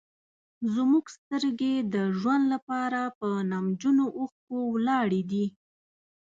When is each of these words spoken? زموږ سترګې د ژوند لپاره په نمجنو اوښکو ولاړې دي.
زموږ 0.73 1.05
سترګې 1.17 1.73
د 1.93 1.95
ژوند 2.19 2.43
لپاره 2.53 3.01
په 3.19 3.27
نمجنو 3.51 4.05
اوښکو 4.19 4.57
ولاړې 4.73 5.21
دي. 5.31 5.45